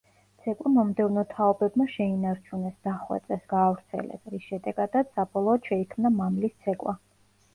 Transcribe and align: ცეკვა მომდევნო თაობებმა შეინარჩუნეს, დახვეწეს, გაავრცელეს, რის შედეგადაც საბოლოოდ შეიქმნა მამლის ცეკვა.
ცეკვა 0.43 0.69
მომდევნო 0.75 1.23
თაობებმა 1.33 1.85
შეინარჩუნეს, 1.95 2.79
დახვეწეს, 2.87 3.45
გაავრცელეს, 3.53 4.23
რის 4.35 4.47
შედეგადაც 4.53 5.11
საბოლოოდ 5.19 5.69
შეიქმნა 5.73 6.13
მამლის 6.17 6.57
ცეკვა. 6.65 6.95